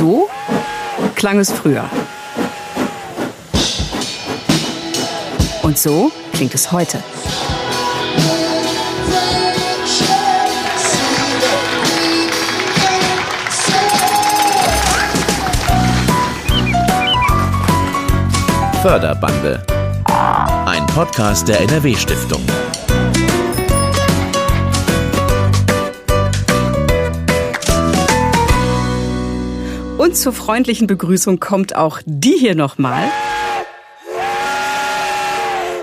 [0.00, 0.30] So
[1.14, 1.84] klang es früher.
[5.62, 7.02] Und so klingt es heute.
[18.80, 19.62] Förderbande.
[20.64, 22.40] Ein Podcast der NRW-Stiftung.
[30.10, 33.04] Und zur freundlichen Begrüßung kommt auch die hier nochmal.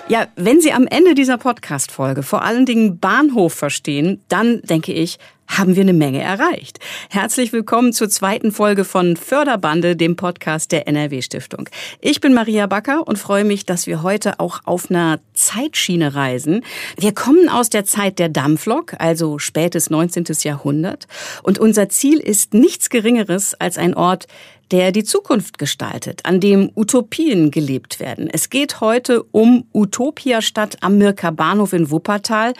[0.10, 5.20] Ja, wenn Sie am Ende dieser Podcast-Folge vor allen Dingen Bahnhof verstehen, dann denke ich,
[5.50, 6.80] haben wir eine Menge erreicht.
[7.10, 11.68] Herzlich willkommen zur zweiten Folge von Förderbande, dem Podcast der NRW Stiftung.
[12.00, 16.64] Ich bin Maria Backer und freue mich, dass wir heute auch auf einer Zeitschiene reisen.
[16.98, 20.24] Wir kommen aus der Zeit der Dampflok, also spätes 19.
[20.44, 21.08] Jahrhundert.
[21.44, 24.28] Und unser Ziel ist nichts Geringeres als ein Ort,
[24.72, 28.30] der die Zukunft gestaltet, an dem Utopien gelebt werden.
[28.32, 32.54] Es geht heute um Utopia Stadt am Mirka Bahnhof in Wuppertal.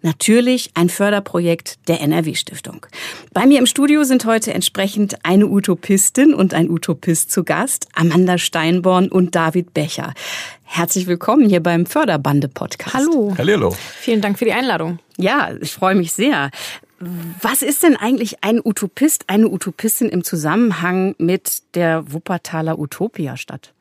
[0.00, 2.86] Natürlich ein Förderprojekt der NRW-Stiftung.
[3.32, 8.38] Bei mir im Studio sind heute entsprechend eine Utopistin und ein Utopist zu Gast, Amanda
[8.38, 10.14] Steinborn und David Becher.
[10.62, 12.94] Herzlich willkommen hier beim Förderbande-Podcast.
[12.94, 13.34] Hallo.
[13.36, 13.74] Hallo.
[13.98, 15.00] Vielen Dank für die Einladung.
[15.16, 16.52] Ja, ich freue mich sehr.
[17.00, 23.72] Was ist denn eigentlich ein Utopist, eine Utopistin im Zusammenhang mit der Wuppertaler Utopia-Stadt?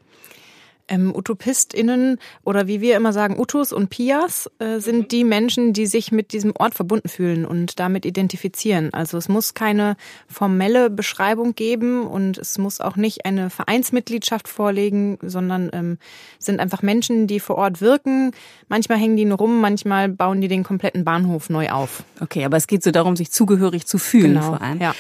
[0.88, 5.07] Ähm, UtopistInnen oder wie wir immer sagen, Utus und Pias äh, sind mhm.
[5.09, 8.93] die Menschen, die sich mit diesem Ort verbunden fühlen und damit identifizieren.
[8.93, 15.17] Also es muss keine formelle Beschreibung geben und es muss auch nicht eine Vereinsmitgliedschaft vorlegen,
[15.21, 15.97] sondern ähm,
[16.39, 18.31] sind einfach Menschen, die vor Ort wirken.
[18.69, 22.03] Manchmal hängen die nur rum, manchmal bauen die den kompletten Bahnhof neu auf.
[22.19, 24.47] Okay, aber es geht so darum, sich zugehörig zu fühlen genau.
[24.47, 24.80] vor allem.
[24.80, 24.93] Ja.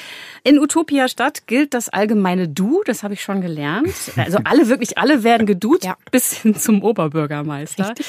[0.43, 3.93] In Utopia Stadt gilt das allgemeine Du, das habe ich schon gelernt.
[4.17, 5.95] Also alle, wirklich alle werden geduzt, ja.
[6.11, 7.89] bis hin zum Oberbürgermeister.
[7.89, 8.07] Richtig.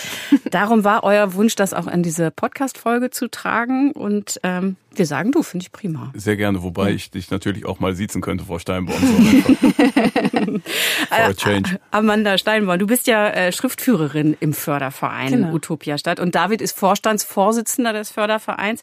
[0.50, 3.92] Darum war euer Wunsch, das auch in diese Podcast-Folge zu tragen.
[3.92, 6.12] Und ähm, wir sagen du, finde ich prima.
[6.14, 8.98] Sehr gerne, wobei ich dich natürlich auch mal siezen könnte, Frau Steinborn.
[11.08, 11.78] For a change.
[11.90, 15.52] Amanda Steinborn, du bist ja äh, Schriftführerin im Förderverein genau.
[15.52, 18.82] Utopia Stadt und David ist Vorstandsvorsitzender des Fördervereins.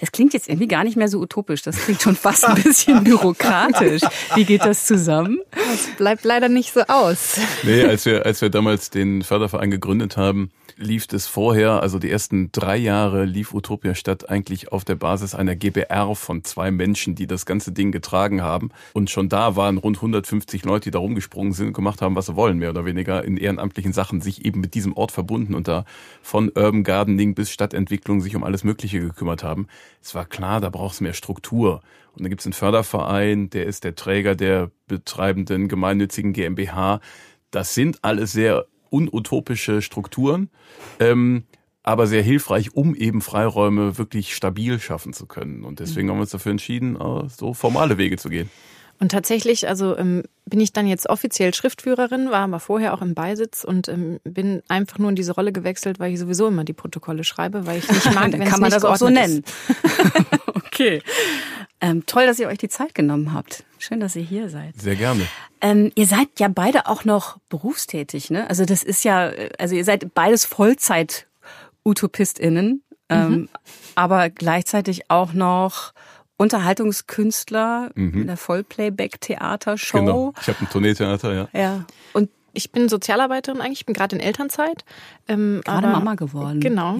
[0.00, 3.04] Das klingt jetzt irgendwie gar nicht mehr so utopisch, das klingt schon fast ein bisschen
[3.04, 4.02] bürokratisch.
[4.34, 5.38] Wie geht das zusammen?
[5.50, 7.38] Das bleibt leider nicht so aus.
[7.62, 12.10] Nee, als wir, als wir damals den Förderverein gegründet haben, lief es vorher, also die
[12.10, 17.14] ersten drei Jahre lief Utopia Stadt eigentlich auf der Basis einer GBR von zwei Menschen,
[17.14, 18.70] die das ganze Ding getragen haben.
[18.92, 22.26] Und schon da waren rund 150 Leute, die da rumgesprungen sind und gemacht haben, was
[22.26, 25.68] sie wollen, mehr oder weniger in ehrenamtlichen Sachen, sich eben mit diesem Ort verbunden und
[25.68, 25.84] da
[26.22, 29.66] von Urban Gardening bis Stadtentwicklung sich um alles Mögliche gekümmert haben.
[30.02, 31.82] Es war klar, da braucht es mehr Struktur.
[32.14, 37.00] Und dann gibt es einen Förderverein, der ist der Träger der betreibenden gemeinnützigen GmbH.
[37.50, 40.50] Das sind alles sehr unutopische Strukturen,
[41.00, 41.44] ähm,
[41.82, 45.64] aber sehr hilfreich, um eben Freiräume wirklich stabil schaffen zu können.
[45.64, 48.50] Und deswegen haben wir uns dafür entschieden, äh, so formale Wege zu gehen.
[49.02, 53.16] Und tatsächlich, also ähm, bin ich dann jetzt offiziell Schriftführerin, war aber vorher auch im
[53.16, 56.72] Beisitz und ähm, bin einfach nur in diese Rolle gewechselt, weil ich sowieso immer die
[56.72, 59.42] Protokolle schreibe, weil ich nicht mag, wenn kann man das auch so nennen.
[60.54, 61.02] okay.
[61.80, 63.64] Ähm, toll, dass ihr euch die Zeit genommen habt.
[63.80, 64.80] Schön, dass ihr hier seid.
[64.80, 65.26] Sehr gerne.
[65.60, 68.48] Ähm, ihr seid ja beide auch noch berufstätig, ne?
[68.48, 73.48] Also das ist ja, also ihr seid beides Vollzeit-UtopistInnen, ähm, mhm.
[73.96, 75.92] aber gleichzeitig auch noch
[76.36, 78.22] Unterhaltungskünstler mhm.
[78.22, 79.98] in der Vollplayback-Theatershow.
[79.98, 80.34] Genau.
[80.40, 81.48] Ich habe ein Tourneetheater, ja.
[81.52, 81.84] Ja.
[82.12, 84.84] Und ich bin Sozialarbeiterin eigentlich, ich bin gerade in Elternzeit.
[85.28, 86.60] Ähm, gerade aber, Mama geworden.
[86.60, 86.96] Genau.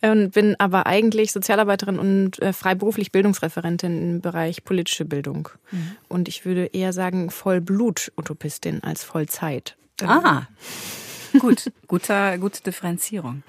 [0.00, 0.12] Ja.
[0.12, 5.48] und bin aber eigentlich Sozialarbeiterin und äh, freiberuflich Bildungsreferentin im Bereich politische Bildung.
[5.70, 5.96] Mhm.
[6.08, 9.76] Und ich würde eher sagen Vollblut-Utopistin als Vollzeit.
[10.02, 10.42] Ah,
[11.38, 13.44] gut, guter, gute Differenzierung.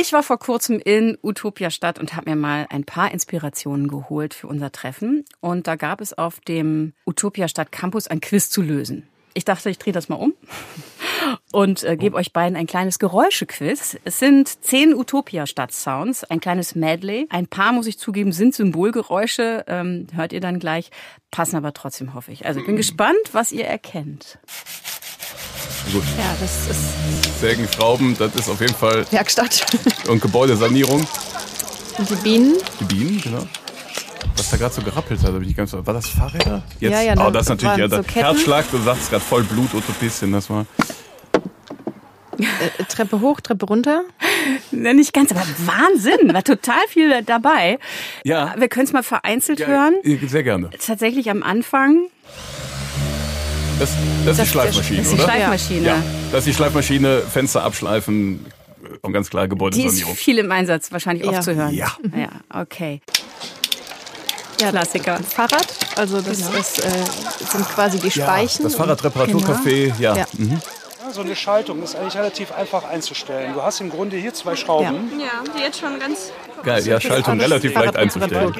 [0.00, 4.32] Ich war vor kurzem in Utopia Stadt und habe mir mal ein paar Inspirationen geholt
[4.32, 5.24] für unser Treffen.
[5.40, 9.08] Und da gab es auf dem Utopia Stadt Campus ein Quiz zu lösen.
[9.34, 10.34] Ich dachte, ich drehe das mal um
[11.52, 13.98] und äh, gebe euch beiden ein kleines Geräuschequiz.
[14.04, 17.26] Es sind zehn Utopia-Stadt-Sounds, ein kleines Medley.
[17.30, 19.64] Ein paar, muss ich zugeben, sind Symbolgeräusche.
[19.66, 20.92] Ähm, hört ihr dann gleich,
[21.32, 22.46] passen aber trotzdem, hoffe ich.
[22.46, 24.38] Also ich bin gespannt, was ihr erkennt.
[25.92, 26.02] Gut.
[26.18, 27.40] Ja, das ist.
[27.40, 29.04] Sägen, Schrauben, das ist auf jeden Fall.
[29.10, 29.64] Werkstatt.
[30.08, 31.06] Und Gebäudesanierung.
[31.98, 32.56] Und die Bienen.
[32.80, 33.46] Die Bienen, genau.
[34.36, 35.72] Was da gerade so gerappelt hat, habe ich nicht ganz.
[35.72, 36.62] War das Fahrräder?
[36.78, 36.92] Jetzt?
[36.92, 40.32] Ja, ja, oh, das ist natürlich ja, so Herzschlag, du sagst gerade voll Blut, Utopistin,
[40.32, 40.66] das war.
[42.38, 44.02] Äh, Treppe hoch, Treppe runter.
[44.70, 47.78] Ne, Nicht ganz, aber Wahnsinn, war total viel dabei.
[48.24, 48.54] Ja.
[48.56, 49.94] Wir können es mal vereinzelt hören.
[50.26, 50.70] Sehr gerne.
[50.84, 52.06] Tatsächlich am Anfang.
[53.78, 53.90] Das,
[54.24, 55.24] das ist die Schleifmaschine, Das ist die oder?
[55.32, 55.86] Schleifmaschine.
[55.86, 56.02] Ja,
[56.32, 58.44] das ist die Schleifmaschine, Fenster abschleifen
[59.02, 60.14] und ganz klar Die ist Gebäudesanierung.
[60.16, 61.40] viel im Einsatz wahrscheinlich auch Ja.
[61.40, 61.74] zu hören.
[61.74, 61.92] Ja.
[62.16, 63.00] Ja, okay.
[64.60, 65.18] Ja, Klassiker.
[65.18, 66.90] Fahrrad, also das, das äh,
[67.52, 68.64] sind quasi die Speichen.
[68.64, 70.16] Das Fahrradreparaturcafé, ja.
[70.16, 70.26] Ja.
[70.36, 70.60] Mhm.
[71.06, 73.54] Ja, So eine Schaltung ist eigentlich relativ einfach einzustellen.
[73.54, 75.12] Du hast im Grunde hier zwei Schrauben.
[75.20, 76.32] Ja, die jetzt schon ganz.
[76.62, 78.54] Geil, ja, Schaltung relativ leicht einzustellen.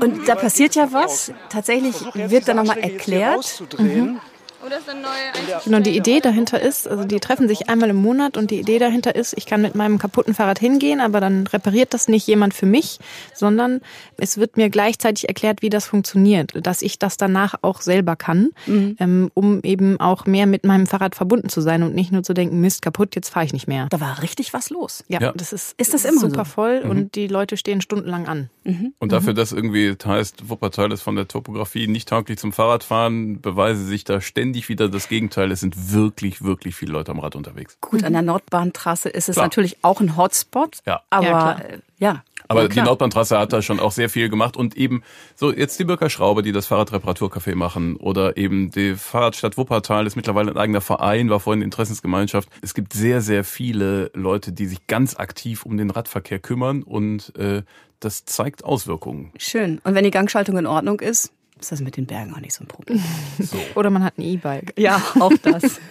[0.00, 1.32] Und da passiert ja was.
[1.48, 3.36] Tatsächlich wird dann diese nochmal erklärt.
[3.38, 4.20] rauszudrehen.
[4.64, 5.60] Oder ist eine neue Einstellung?
[5.64, 8.78] Genau, die Idee dahinter ist, also die treffen sich einmal im Monat und die Idee
[8.78, 12.52] dahinter ist, ich kann mit meinem kaputten Fahrrad hingehen, aber dann repariert das nicht jemand
[12.54, 12.98] für mich,
[13.34, 13.80] sondern
[14.18, 18.50] es wird mir gleichzeitig erklärt, wie das funktioniert, dass ich das danach auch selber kann,
[18.66, 22.34] ähm, um eben auch mehr mit meinem Fahrrad verbunden zu sein und nicht nur zu
[22.34, 23.86] denken, Mist, kaputt, jetzt fahre ich nicht mehr.
[23.90, 25.04] Da war richtig was los.
[25.08, 25.32] Ja, Ja.
[25.34, 26.50] das ist, Ist das immer super so?
[26.50, 28.50] voll und die Leute stehen stundenlang an.
[28.98, 33.84] Und dafür, dass irgendwie heißt, Wuppertal ist von der Topografie nicht tauglich zum Fahrradfahren, beweise
[33.84, 35.50] sich da ständig wieder das Gegenteil.
[35.50, 37.78] Es sind wirklich, wirklich viele Leute am Rad unterwegs.
[37.80, 39.46] Gut, an der Nordbahntrasse ist es Klar.
[39.46, 40.78] natürlich auch ein Hotspot.
[40.86, 41.02] Ja.
[41.10, 42.22] Aber Ja, äh, ja.
[42.48, 42.82] Aber ja, die.
[42.82, 45.02] Nordbahntrasse hat da schon auch sehr viel gemacht und eben
[45.36, 50.16] so jetzt die Birker Schraube, die das Fahrradreparaturcafé machen oder eben die Fahrradstadt Wuppertal ist
[50.16, 52.48] mittlerweile ein eigener Verein, war vorhin Interessensgemeinschaft.
[52.60, 57.36] Es gibt sehr, sehr viele Leute, die sich ganz aktiv um den Radverkehr kümmern und
[57.36, 57.62] äh,
[58.00, 59.30] das zeigt Auswirkungen.
[59.38, 59.80] Schön.
[59.84, 62.64] Und wenn die Gangschaltung in Ordnung ist, ist das mit den Bergen auch nicht so
[62.64, 63.02] ein Problem.
[63.74, 64.74] Oder man hat ein E-Bike.
[64.76, 65.80] ja, auch das.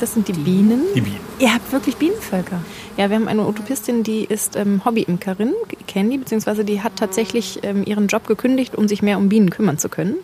[0.00, 0.82] Das sind die Bienen.
[0.94, 1.20] Die Bienen.
[1.38, 2.60] Ihr habt wirklich Bienenvölker.
[2.96, 5.54] Ja, wir haben eine Utopistin, die ist ähm, Hobbyimkerin,
[5.94, 9.78] die, beziehungsweise die hat tatsächlich ähm, ihren Job gekündigt, um sich mehr um Bienen kümmern
[9.78, 10.16] zu können.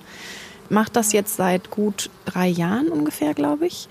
[0.71, 3.89] Macht das jetzt seit gut drei Jahren ungefähr, glaube ich.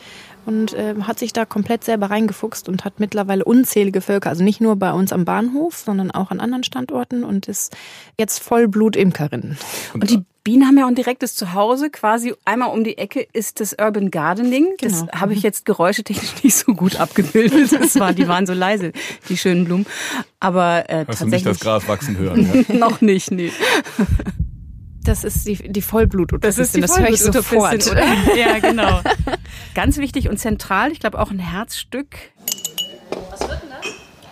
[0.49, 4.59] Und ähm, hat sich da komplett selber reingefuchst und hat mittlerweile unzählige Völker, also nicht
[4.61, 7.77] nur bei uns am Bahnhof, sondern auch an anderen Standorten und ist
[8.17, 9.57] jetzt Vollblut-Imkerin.
[9.93, 11.91] Und die Bienen haben ja auch ein direktes Zuhause.
[11.91, 14.65] Quasi einmal um die Ecke ist das Urban Gardening.
[14.79, 15.11] Das Genau.
[15.11, 17.71] habe ich jetzt geräuschetechnisch nicht so gut abgebildet.
[17.73, 18.91] Das war, die waren so leise,
[19.27, 19.85] die schönen Blumen.
[20.39, 22.65] Aber äh, Hast du nicht das tatsächlich Gras wachsen hören?
[22.67, 22.73] Ja?
[22.75, 23.51] noch nicht, nee.
[25.03, 27.87] Das ist die, die Vollblut-Utopistin, das, die höre ich sofort.
[27.91, 28.03] Oder?
[28.35, 29.01] Ja, genau.
[29.73, 32.15] Ganz wichtig und zentral, ich glaube auch ein Herzstück.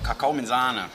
[0.04, 0.86] Kakao mit Sahne.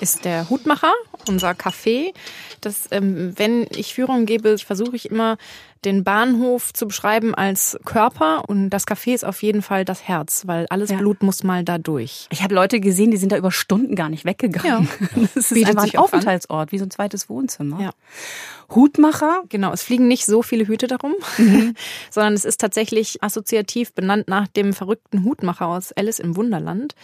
[0.00, 0.92] ist der Hutmacher,
[1.28, 2.12] unser Café.
[2.60, 5.36] Das, ähm, wenn ich Führung gebe, versuche ich immer
[5.84, 10.44] den Bahnhof zu beschreiben als Körper und das Café ist auf jeden Fall das Herz,
[10.46, 10.96] weil alles Ja.
[10.96, 12.26] Blut muss mal da durch.
[12.30, 14.88] Ich habe Leute gesehen, die sind da über Stunden gar nicht weggegangen.
[15.34, 16.04] Das ist Bietet einfach ein sich auch an.
[16.20, 17.80] Aufenthaltsort, wie so ein zweites Wohnzimmer.
[17.80, 17.90] Ja.
[18.70, 21.14] Hutmacher, Genau, es fliegen nicht so viele Hüte darum,
[22.10, 26.94] sondern es ist tatsächlich assoziativ benannt nach dem verrückten Hutmacher aus Alice im Wunderland,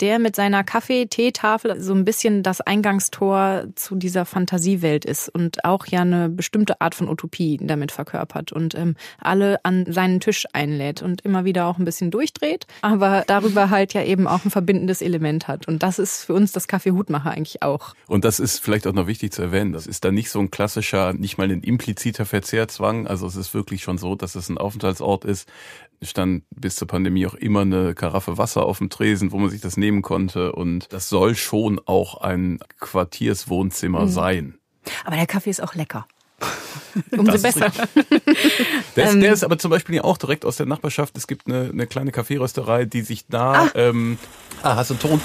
[0.00, 5.86] der mit seiner Kaffee-Teetafel so ein bisschen das Eingangstor zu dieser Fantasiewelt ist und auch
[5.86, 11.02] ja eine bestimmte Art von Utopie damit verkörpert und ähm, alle an seinen Tisch einlädt
[11.02, 15.02] und immer wieder auch ein bisschen durchdreht, aber darüber halt ja eben auch ein verbindendes
[15.02, 15.68] Element hat.
[15.68, 17.94] Und das ist für uns das Kaffee Hutmacher eigentlich auch.
[18.06, 19.72] Und das ist vielleicht auch noch wichtig zu erwähnen.
[19.72, 23.06] Das ist dann nicht so ein klassischer, nicht mal ein impliziter Verzehrzwang.
[23.06, 25.48] Also es ist wirklich schon so, dass es ein Aufenthaltsort ist.
[26.00, 29.50] Es stand bis zur Pandemie auch immer eine Karaffe Wasser auf dem Tresen, wo man
[29.50, 30.52] sich das nehmen konnte.
[30.52, 34.58] Und das soll schon auch ein Quartierswohnzimmer sein.
[35.04, 36.06] aber der Kaffee ist auch lecker.
[37.16, 37.72] Umso Das besser.
[38.96, 39.16] Der, Ähm.
[39.16, 41.16] ist, der ist aber zum Beispiel ja auch direkt aus der Nachbarschaft.
[41.16, 43.70] Es gibt eine, eine kleine Kaffeerösterei, die sich da...
[43.74, 44.18] Ähm,
[44.62, 45.20] ah, hast du einen Ton?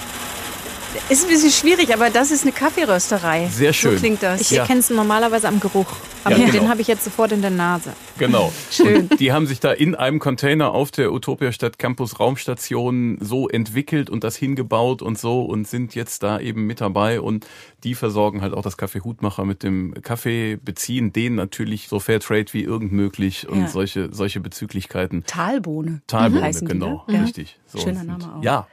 [1.09, 3.47] Ist ein bisschen schwierig, aber das ist eine Kaffeerösterei.
[3.51, 3.93] Sehr schön.
[3.93, 4.41] So klingt das.
[4.41, 4.61] Ich Ja.
[4.61, 5.87] erkenne es normalerweise am Geruch,
[6.23, 6.67] aber Ja, den genau.
[6.69, 7.93] habe ich jetzt sofort in der Nase.
[8.17, 8.51] Genau.
[8.71, 9.07] Schön.
[9.09, 13.49] Und die haben sich da in einem Container auf der Utopia Stadt Campus Raumstation so
[13.49, 17.47] entwickelt und das hingebaut und so und sind jetzt da eben mit dabei und
[17.83, 22.53] die versorgen halt auch das Café Hutmacher mit dem Kaffee, beziehen den natürlich so Fairtrade
[22.53, 23.67] wie irgend möglich und Ja.
[23.67, 25.23] solche, solche Bezüglichkeiten.
[25.25, 26.01] Talbohne.
[26.07, 27.23] Talbohne, die, genau, ne?
[27.23, 27.57] richtig.
[27.67, 28.43] So, Schöner Name auch.
[28.43, 28.67] Ja,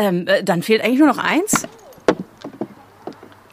[0.00, 1.66] Ähm, äh, dann fehlt eigentlich nur noch eins.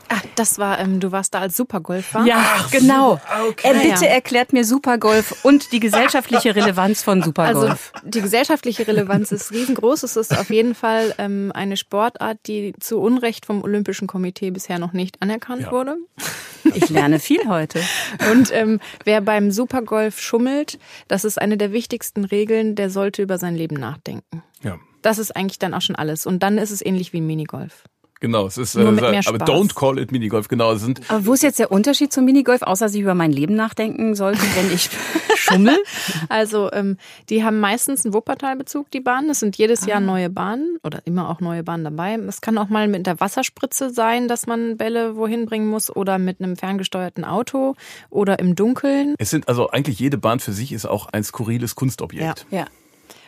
[0.09, 2.23] Ach, das war, ähm, du warst da als Supergolfer.
[2.25, 3.19] Ja, genau.
[3.63, 4.09] Äh, bitte Ja.
[4.11, 7.91] erklärt mir Supergolf und die gesellschaftliche Relevanz von Also Supergolf.
[8.05, 10.03] die gesellschaftliche Relevanz ist riesengroß.
[10.03, 14.79] Es ist auf jeden Fall ähm, eine Sportart, die zu Unrecht vom Olympischen Komitee bisher
[14.79, 15.71] noch nicht anerkannt Ja.
[15.73, 15.97] wurde.
[16.73, 17.81] ich lerne viel heute.
[18.31, 23.37] Und ähm, wer beim Supergolf schummelt, das ist eine der wichtigsten Regeln, der sollte über
[23.37, 24.41] sein Leben nachdenken.
[24.63, 24.77] ja.
[25.07, 26.25] Das ist eigentlich dann auch schon alles.
[26.25, 27.85] Und dann ist es ähnlich wie ein Minigolf.
[28.19, 30.49] Genau, es ist, Nur äh, mit mehr aber don't call it Minigolf.
[30.49, 33.13] Genau, es sind Aber wo ist jetzt der Unterschied zum Minigolf, außer dass ich über
[33.13, 34.89] mein Leben nachdenken sollte, wenn ich
[35.35, 35.77] schummel?
[36.27, 36.97] Also ähm,
[37.29, 39.29] die haben meistens einen Wuppertal-Bezug, die Bahnen.
[39.29, 42.15] Es sind jedes Jahr neue Bahnen oder immer auch neue Bahnen dabei.
[42.15, 46.19] Es kann auch mal mit der Wasserspritze sein, dass man Bälle wohin bringen muss oder
[46.19, 47.75] mit einem ferngesteuerten Auto
[48.09, 49.15] oder im Dunkeln.
[49.19, 52.45] Es sind also eigentlich jede Bahn für sich ist auch ein skurriles Kunstobjekt.
[52.51, 52.65] Ja.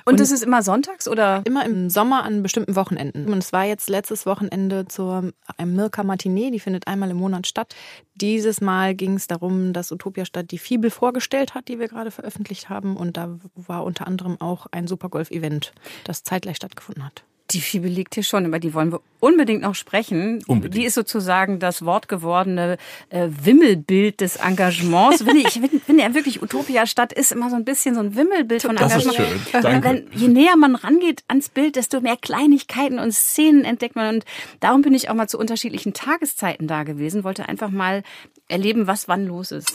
[0.05, 1.41] Und das ist immer sonntags oder?
[1.45, 3.31] Immer im Sommer an bestimmten Wochenenden.
[3.31, 7.47] Und es war jetzt letztes Wochenende zur einem Milka Matinee, die findet einmal im Monat
[7.47, 7.75] statt.
[8.15, 12.11] Dieses Mal ging es darum, dass Utopia Stadt die Fibel vorgestellt hat, die wir gerade
[12.11, 12.97] veröffentlicht haben.
[12.97, 17.23] Und da war unter anderem auch ein Supergolf-Event, das zeitgleich stattgefunden hat.
[17.51, 20.43] Die Fibel liegt hier schon, über die wollen wir unbedingt noch sprechen.
[20.45, 20.75] Unbedingt.
[20.75, 22.77] Die ist sozusagen das wortgewordene
[23.09, 25.25] äh, Wimmelbild des Engagements.
[25.25, 28.15] Wenn ich, finde find ja wirklich, Utopia Stadt ist immer so ein bisschen so ein
[28.15, 29.41] Wimmelbild von Das ist Engagement.
[29.51, 29.61] schön.
[29.63, 29.89] Danke.
[29.89, 34.15] Wenn, je näher man rangeht ans Bild, desto mehr Kleinigkeiten und Szenen entdeckt man.
[34.15, 34.25] Und
[34.59, 38.03] darum bin ich auch mal zu unterschiedlichen Tageszeiten da gewesen, wollte einfach mal
[38.47, 39.73] erleben, was wann los ist.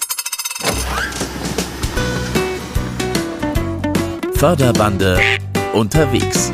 [4.36, 5.18] Förderbande
[5.72, 6.52] unterwegs.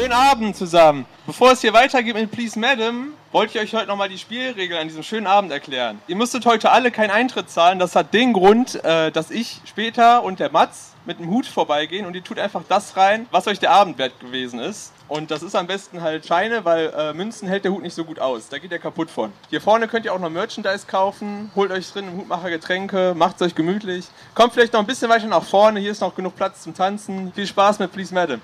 [0.00, 1.04] Schönen Abend zusammen.
[1.26, 4.88] Bevor es hier weitergeht mit Please Madam, wollte ich euch heute nochmal die Spielregeln an
[4.88, 6.00] diesem schönen Abend erklären.
[6.06, 7.78] Ihr müsstet heute alle keinen Eintritt zahlen.
[7.78, 12.06] Das hat den Grund, äh, dass ich später und der Mats mit dem Hut vorbeigehen
[12.06, 14.94] und ihr tut einfach das rein, was euch der Abend wert gewesen ist.
[15.06, 18.04] Und das ist am besten halt Scheine, weil äh, Münzen hält der Hut nicht so
[18.04, 18.48] gut aus.
[18.48, 19.30] Da geht er kaputt von.
[19.50, 21.50] Hier vorne könnt ihr auch noch Merchandise kaufen.
[21.54, 24.06] Holt euch drin im Hutmacher Getränke, macht's euch gemütlich.
[24.34, 25.78] Kommt vielleicht noch ein bisschen weiter nach vorne.
[25.78, 27.34] Hier ist noch genug Platz zum Tanzen.
[27.34, 28.40] Viel Spaß mit Please Madam.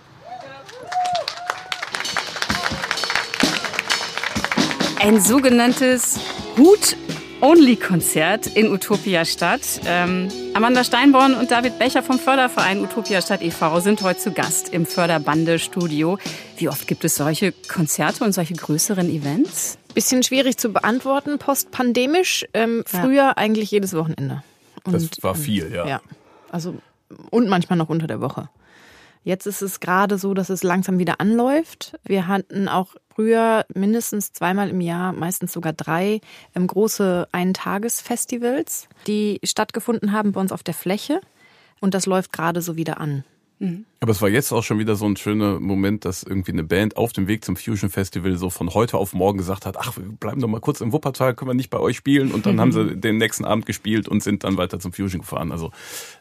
[5.01, 6.19] Ein sogenanntes
[6.57, 9.61] Hut-Only-Konzert in Utopia Stadt.
[9.87, 13.81] Ähm, Amanda Steinborn und David Becher vom Förderverein Utopia Stadt e.V.
[13.81, 16.19] sind heute zu Gast im Förderbande-Studio.
[16.57, 19.79] Wie oft gibt es solche Konzerte und solche größeren Events?
[19.95, 22.47] Bisschen schwierig zu beantworten, postpandemisch.
[22.55, 23.01] Ähm, Ja.
[23.01, 24.43] früher eigentlich jedes Wochenende.
[24.85, 25.87] Das war viel, ja.
[25.87, 26.01] Ja,
[26.51, 26.75] also
[27.31, 28.49] und manchmal noch unter der Woche.
[29.27, 31.99] Jetzt ist es gerade so, dass es langsam wieder anläuft.
[32.05, 36.21] Wir hatten auch früher mindestens zweimal im Jahr, meistens sogar drei,
[36.55, 41.21] ähm, große Eintagesfestivals, die stattgefunden haben bei uns auf der Fläche.
[41.81, 43.25] Und das läuft gerade so wieder an.
[44.01, 46.97] Aber es war jetzt auch schon wieder so ein schöner Moment, dass irgendwie eine Band
[46.99, 50.05] auf dem Weg zum Fusion Festival so von heute auf morgen gesagt hat, ach, wir
[50.05, 52.31] bleiben doch mal kurz im Wuppertal, können wir nicht bei euch spielen?
[52.31, 55.51] Und dann haben sie den nächsten Abend gespielt und sind dann weiter zum Fusion gefahren.
[55.51, 55.71] Also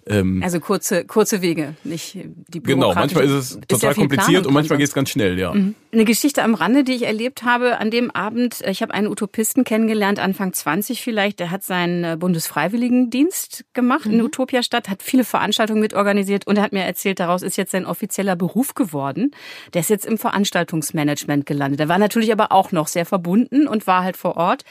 [0.08, 2.18] ähm, Also kurze, kurze Wege, nicht
[2.48, 5.52] die genau, manchmal ist es total viel kompliziert und manchmal geht es ganz schnell, ja.
[5.52, 8.62] Eine Geschichte am Rande, die ich erlebt habe an dem Abend.
[8.66, 11.40] Ich habe einen Utopisten kennengelernt, Anfang 20 vielleicht.
[11.40, 16.72] Der hat seinen äh, Bundesfreiwilligendienst gemacht in Utopiastadt, hat viele Veranstaltungen mitorganisiert und er hat
[16.74, 19.32] mir erzählt, daraus ist jetzt sein offizieller Beruf geworden.
[19.74, 21.80] Der ist jetzt im Veranstaltungsmanagement gelandet.
[21.80, 24.64] Der war natürlich aber auch noch sehr verbunden und war halt vor Ort.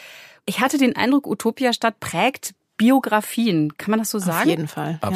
[0.46, 3.76] Ich hatte den Eindruck, Utopiastadt prägt Biografien.
[3.76, 4.40] Kann man das so sagen?
[4.40, 4.98] Auf jeden Fall.
[5.02, 5.08] Ja.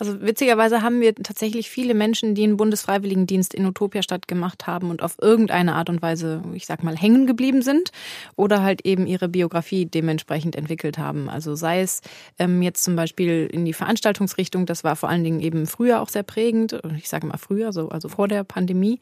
[0.00, 5.02] Also witzigerweise haben wir tatsächlich viele Menschen, die einen Bundesfreiwilligendienst in Utopiastadt gemacht haben und
[5.02, 7.92] auf irgendeine Art und Weise, ich sag mal, hängen geblieben sind
[8.34, 11.28] oder halt eben ihre Biografie dementsprechend entwickelt haben.
[11.28, 12.00] Also sei es
[12.38, 16.08] ähm, jetzt zum Beispiel in die Veranstaltungsrichtung, das war vor allen Dingen eben früher auch
[16.08, 16.80] sehr prägend.
[16.96, 19.00] Ich sage mal früher, so, also vor der Pandemie.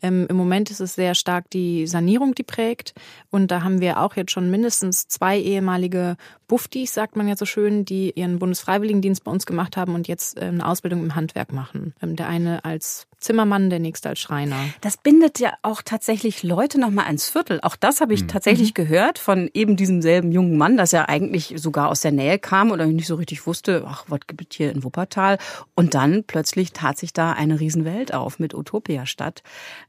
[0.00, 2.94] Ähm, Im Moment ist es sehr stark die Sanierung, die prägt.
[3.30, 7.44] Und da haben wir auch jetzt schon mindestens zwei ehemalige Buftis, sagt man ja so
[7.44, 11.94] schön, die ihren Bundesfreiwilligendienst bei uns gemacht haben und jetzt eine Ausbildung im Handwerk machen.
[12.02, 14.56] Ähm, Der eine als Zimmermann, der nächste als Schreiner.
[14.80, 17.60] Das bindet ja auch tatsächlich Leute nochmal ans Viertel.
[17.62, 21.54] Auch das habe ich tatsächlich gehört von eben diesem selben jungen Mann, dass er eigentlich
[21.56, 24.70] sogar aus der Nähe kam oder nicht so richtig wusste, ach, was gibt es hier
[24.70, 25.38] in Wuppertal?
[25.74, 29.42] Und dann plötzlich tat sich da eine Riesenwelt auf mit Utopiastadt.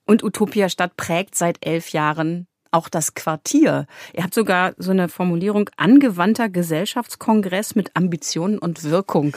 [0.06, 3.88] Und Utopiastadt prägt seit elf Jahren auch das Quartier.
[4.14, 9.36] Ihr habt sogar so eine Formulierung angewandter Gesellschaftskongress mit Ambitionen und Wirkung.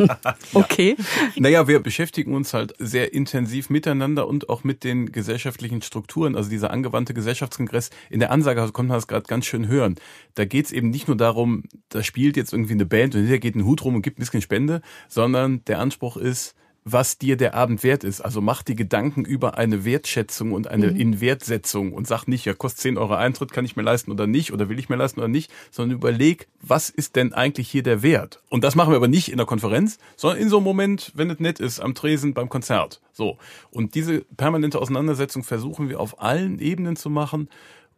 [0.54, 0.96] okay.
[1.34, 6.36] Naja, wir beschäftigen uns halt sehr intensiv miteinander und auch mit den gesellschaftlichen Strukturen.
[6.36, 9.96] Also dieser angewandte Gesellschaftskongress, in der Ansage also konnte man das gerade ganz schön hören.
[10.34, 13.56] Da geht's eben nicht nur darum, da spielt jetzt irgendwie eine Band und hinterher geht
[13.56, 16.54] ein Hut rum und gibt ein bisschen Spende, sondern der Anspruch ist,
[16.88, 18.20] was dir der Abend wert ist.
[18.20, 22.80] Also mach dir Gedanken über eine Wertschätzung und eine Inwertsetzung und sag nicht, ja, kostet
[22.82, 25.28] 10 Euro Eintritt, kann ich mir leisten oder nicht oder will ich mir leisten oder
[25.28, 28.40] nicht, sondern überleg, was ist denn eigentlich hier der Wert?
[28.50, 31.28] Und das machen wir aber nicht in der Konferenz, sondern in so einem Moment, wenn
[31.28, 33.00] es nett ist, am Tresen beim Konzert.
[33.12, 33.36] So.
[33.72, 37.48] Und diese permanente Auseinandersetzung versuchen wir auf allen Ebenen zu machen,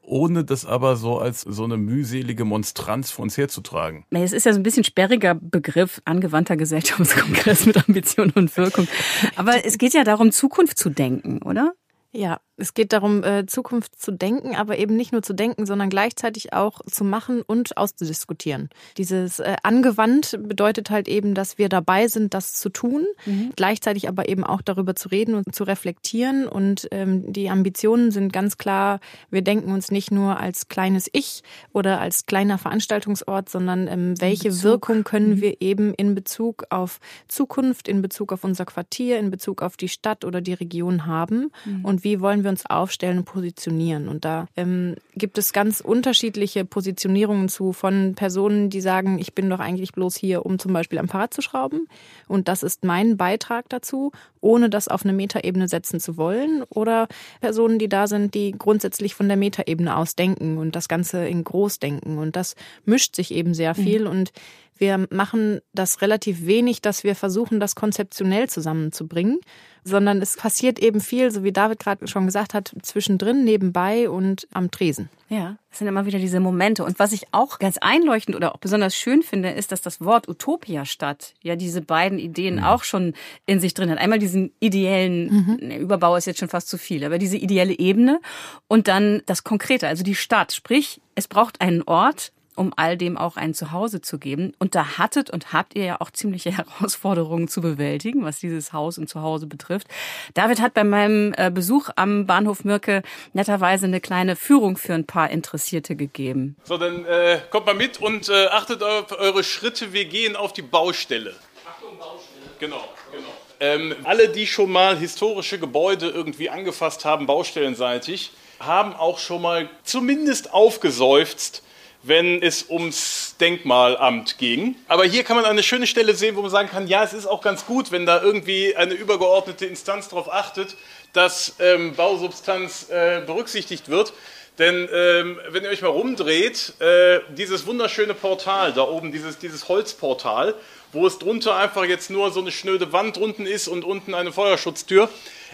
[0.09, 4.05] ohne das aber so als so eine mühselige Monstranz vor uns herzutragen.
[4.11, 8.88] Es ist ja so ein bisschen sperriger Begriff, angewandter Gesellschaftskongress mit Ambition und Wirkung.
[9.37, 11.73] Aber es geht ja darum, Zukunft zu denken, oder?
[12.12, 15.91] Ja, es geht darum, äh, Zukunft zu denken, aber eben nicht nur zu denken, sondern
[15.91, 18.69] gleichzeitig auch zu machen und auszudiskutieren.
[18.97, 23.53] Dieses äh, angewandt bedeutet halt eben, dass wir dabei sind, das zu tun, mhm.
[23.55, 26.49] gleichzeitig aber eben auch darüber zu reden und zu reflektieren.
[26.49, 28.99] Und ähm, die Ambitionen sind ganz klar,
[29.31, 34.62] wir denken uns nicht nur als kleines Ich oder als kleiner Veranstaltungsort, sondern ähm, welche
[34.65, 35.41] Wirkung können mhm.
[35.43, 36.99] wir eben in Bezug auf
[37.29, 41.53] Zukunft, in Bezug auf unser Quartier, in Bezug auf die Stadt oder die Region haben.
[41.65, 41.85] Mhm.
[41.85, 44.09] Und und wie wollen wir uns aufstellen und positionieren.
[44.09, 49.50] Und da ähm, gibt es ganz unterschiedliche Positionierungen zu von Personen, die sagen, ich bin
[49.50, 51.88] doch eigentlich bloß hier, um zum Beispiel am Fahrrad zu schrauben.
[52.28, 56.62] Und das ist mein Beitrag dazu, ohne das auf eine Metaebene setzen zu wollen.
[56.71, 57.09] Oder
[57.40, 61.43] Personen, die da sind, die grundsätzlich von der Metaebene aus denken und das Ganze in
[61.43, 62.19] groß denken.
[62.19, 63.83] Und das mischt sich eben sehr mhm.
[63.83, 64.00] viel.
[64.02, 64.11] Mhm.
[64.11, 64.33] Und
[64.78, 69.40] wir machen das relativ wenig, dass wir versuchen, das konzeptionell zusammenzubringen,
[69.85, 74.47] sondern es passiert eben viel, so wie David gerade schon gesagt hat, zwischendrin, nebenbei und
[74.52, 75.08] am Tresen.
[75.30, 76.85] Ja, es sind immer wieder diese Momente.
[76.85, 80.26] Und was ich auch ganz einleuchtend oder auch besonders schön finde, ist, dass das Wort
[80.28, 82.64] Utopia-Stadt ja diese beiden Ideen mhm.
[82.64, 83.12] auch schon
[83.44, 83.99] in sich drin hat.
[83.99, 85.70] Einmal diesen ideellen, mhm.
[85.82, 88.20] Überbau ist jetzt schon fast zu viel, aber diese ideelle Ebene
[88.68, 90.52] und dann das Konkrete, also die Stadt.
[90.52, 94.53] Sprich, es braucht einen Ort, um all dem auch ein Zuhause zu geben.
[94.59, 98.99] Und da hattet und habt ihr ja auch ziemliche Herausforderungen zu bewältigen, was dieses Haus
[98.99, 99.88] und Zuhause betrifft.
[100.35, 105.07] David hat bei meinem äh, Besuch am Bahnhof Mirke netterweise eine kleine Führung für ein
[105.07, 106.57] paar Interessierte gegeben.
[106.65, 109.93] So, dann äh, kommt mal mit und äh, achtet auf eure Schritte.
[109.93, 111.35] Wir gehen auf die Baustelle.
[111.67, 112.38] Achtung, Baustelle.
[112.59, 113.29] Genau, genau.
[113.61, 119.69] Ähm, alle, die schon mal historische Gebäude irgendwie angefasst haben, baustellenseitig, haben auch schon mal
[119.83, 121.62] zumindest aufgeseufzt,
[122.02, 124.76] wenn es ums Denkmalamt ging.
[124.87, 127.26] Aber hier kann man eine schöne Stelle sehen, wo man sagen kann, ja, es ist
[127.26, 130.76] auch ganz gut, wenn da irgendwie eine übergeordnete Instanz darauf achtet,
[131.12, 134.12] dass ähm, Bausubstanz äh, berücksichtigt wird.
[134.59, 139.69] Denn ähm, wenn ihr euch mal rumdreht, äh, dieses wunderschöne Portal da oben, dieses, dieses
[139.69, 140.55] Holzportal,
[140.93, 144.33] wo es drunter einfach jetzt nur so eine schnöde Wand unten ist und unten eine
[144.33, 145.09] Feuerschutztür,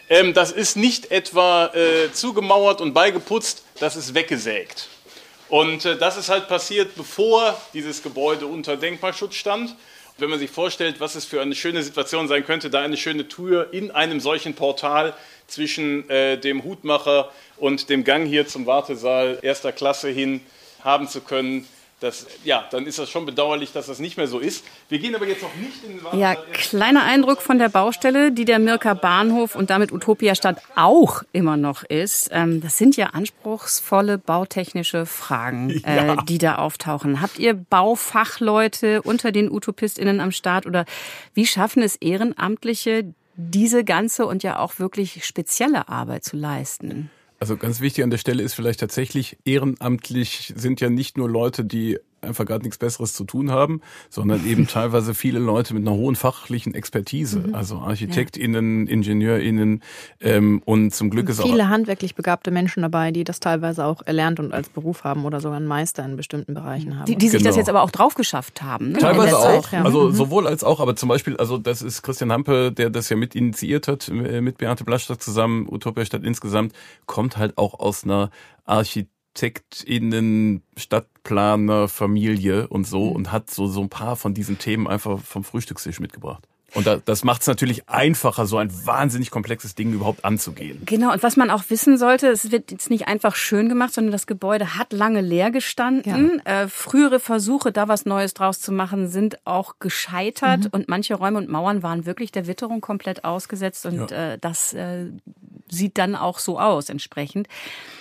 [0.09, 4.89] ähm, das ist nicht etwa äh, zugemauert und beigeputzt, das ist weggesägt.
[5.49, 9.75] Und äh, das ist halt passiert, bevor dieses Gebäude unter Denkmalschutz stand.
[10.16, 13.27] Wenn man sich vorstellt, was es für eine schöne Situation sein könnte, da eine schöne
[13.27, 15.12] Tür in einem solchen Portal
[15.49, 20.40] zwischen äh, dem Hutmacher und dem Gang hier zum Wartesaal erster Klasse hin
[20.83, 21.66] haben zu können,
[22.05, 24.64] das, ja, dann ist das schon bedauerlich, dass das nicht mehr so ist.
[24.88, 26.21] Wir gehen aber jetzt noch nicht in den.
[26.21, 31.23] Ja, kleiner Eindruck von der Baustelle, die der Mirka Bahnhof und damit Utopia Stadt auch
[31.33, 32.29] immer noch ist.
[32.31, 36.17] Ähm, das sind ja anspruchsvolle bautechnische Fragen, äh, ja.
[36.17, 37.23] die da auftauchen.
[37.23, 40.85] Habt ihr Baufachleute unter den UtopistInnen am Start oder
[41.33, 47.11] wie schaffen es Ehrenamtliche, diese ganze und ja auch wirklich spezielle Arbeit zu leisten?
[47.44, 51.62] Also ganz wichtig an der Stelle ist vielleicht tatsächlich, ehrenamtlich sind ja nicht nur Leute,
[51.62, 55.97] die einfach gerade nichts Besseres zu tun haben, sondern eben teilweise viele Leute mit einer
[55.97, 57.55] hohen fachlichen Expertise, mhm.
[57.55, 59.83] also ArchitektInnen, IngenieurInnen
[60.21, 61.55] ähm, und zum Glück ist viele auch...
[61.55, 65.41] Viele handwerklich begabte Menschen dabei, die das teilweise auch erlernt und als Beruf haben oder
[65.41, 67.07] sogar einen Meister in bestimmten Bereichen haben.
[67.07, 67.51] Die, die sich genau.
[67.51, 68.93] das jetzt aber auch drauf geschafft haben.
[68.93, 68.99] Ne?
[68.99, 69.85] Teilweise auch, Zeit, ja.
[69.85, 70.13] also mhm.
[70.13, 73.35] sowohl als auch, aber zum Beispiel, also das ist Christian Hampe, der das ja mit
[73.35, 76.73] initiiert hat, äh, mit Beate Blaschstadt zusammen, Utopia Stadt insgesamt,
[77.07, 78.31] kommt halt auch aus einer
[78.65, 83.16] Architektur ArchitektInnen, Stadtplaner, Familie und so mhm.
[83.16, 86.47] und hat so, so ein paar von diesen Themen einfach vom Frühstückstisch mitgebracht.
[86.75, 90.83] Und da, das macht es natürlich einfacher, so ein wahnsinnig komplexes Ding überhaupt anzugehen.
[90.85, 94.13] Genau, und was man auch wissen sollte, es wird jetzt nicht einfach schön gemacht, sondern
[94.13, 96.43] das Gebäude hat lange leer gestanden.
[96.45, 96.63] Ja.
[96.63, 100.65] Äh, frühere Versuche, da was Neues draus zu machen, sind auch gescheitert.
[100.65, 100.71] Mhm.
[100.73, 103.87] Und manche Räume und Mauern waren wirklich der Witterung komplett ausgesetzt.
[103.87, 104.33] Und ja.
[104.33, 105.07] äh, das äh,
[105.71, 107.49] sieht dann auch so aus entsprechend.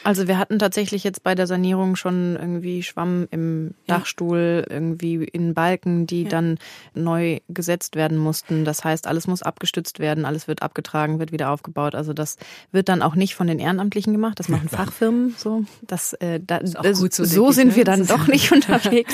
[0.04, 3.98] Also wir hatten tatsächlich jetzt bei der Sanierung schon irgendwie Schwamm im ja.
[3.98, 6.30] Dachstuhl, irgendwie in Balken, die ja.
[6.30, 6.58] dann
[6.94, 8.63] neu gesetzt werden mussten.
[8.66, 11.96] Das heißt, alles muss abgestützt werden, alles wird abgetragen, wird wieder aufgebaut.
[11.96, 12.38] Also das
[12.72, 15.64] wird dann auch nicht von den Ehrenamtlichen gemacht, das machen Fachfirmen so.
[15.82, 17.76] Das, äh, da, das so, so sind ne?
[17.78, 19.14] wir dann doch nicht unterwegs.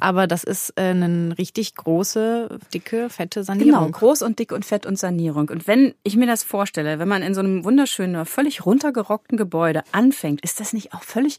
[0.00, 3.72] Aber das ist äh, eine richtig große, dicke, fette Sanierung.
[3.72, 5.48] Genau, groß und dick und fett und Sanierung.
[5.48, 9.82] Und wenn ich mir das vorstelle, wenn man in so einem wunderschönen, völlig runtergerockten Gebäude
[9.92, 11.38] anfängt, ist das nicht auch völlig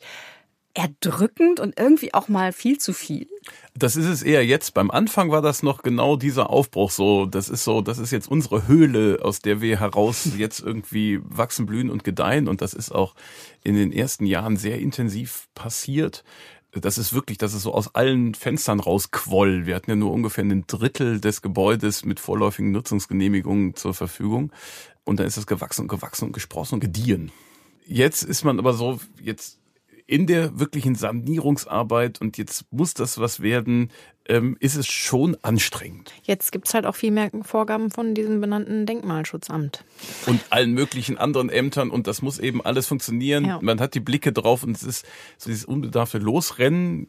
[0.74, 3.28] erdrückend und irgendwie auch mal viel zu viel?
[3.76, 4.74] Das ist es eher jetzt.
[4.74, 7.26] Beim Anfang war das noch genau dieser Aufbruch so.
[7.26, 11.66] Das ist so, das ist jetzt unsere Höhle, aus der wir heraus jetzt irgendwie wachsen,
[11.66, 12.48] blühen und gedeihen.
[12.48, 13.16] Und das ist auch
[13.64, 16.24] in den ersten Jahren sehr intensiv passiert.
[16.72, 19.68] Das ist wirklich, dass es so aus allen Fenstern rausquoll.
[19.68, 24.52] Wir hatten ja nur ungefähr ein Drittel des Gebäudes mit vorläufigen Nutzungsgenehmigungen zur Verfügung.
[25.04, 27.32] Und dann ist es gewachsen und gewachsen und gesprossen und gediehen.
[27.86, 29.60] Jetzt ist man aber so, jetzt
[30.14, 33.90] in der wirklichen Sanierungsarbeit und jetzt muss das was werden,
[34.28, 36.14] ähm, ist es schon anstrengend.
[36.22, 39.84] Jetzt gibt's halt auch viel mehr Vorgaben von diesem benannten Denkmalschutzamt.
[40.28, 43.46] Und allen möglichen anderen Ämtern und das muss eben alles funktionieren.
[43.46, 43.60] Ja.
[43.60, 45.04] Man hat die Blicke drauf und es ist
[45.40, 47.08] so dieses unbedarfte Losrennen